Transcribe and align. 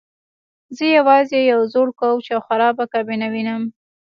زه 0.75 0.85
یوازې 0.97 1.37
یو 1.51 1.61
زوړ 1.73 1.87
کوچ 1.99 2.25
او 2.35 2.41
خرابه 2.47 2.85
کابینه 2.93 3.27
وینم 3.33 3.63